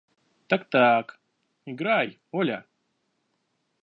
[0.47, 1.19] –Так, так.
[1.67, 2.63] Играй, Оля!